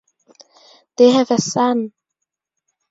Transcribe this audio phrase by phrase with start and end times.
[0.97, 1.93] They have a son.